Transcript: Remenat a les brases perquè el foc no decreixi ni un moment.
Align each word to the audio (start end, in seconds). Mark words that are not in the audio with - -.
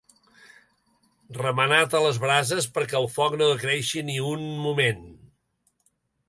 Remenat 1.39 1.93
a 1.99 2.01
les 2.05 2.19
brases 2.23 2.69
perquè 2.79 2.97
el 3.01 3.05
foc 3.19 3.37
no 3.43 3.51
decreixi 3.53 4.03
ni 4.09 4.17
un 4.31 4.49
moment. 4.65 5.07